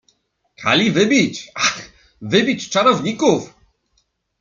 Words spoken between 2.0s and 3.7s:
wybić czarowników!